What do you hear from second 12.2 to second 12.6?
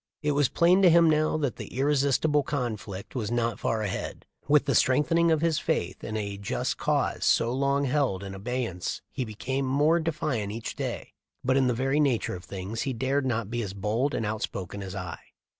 of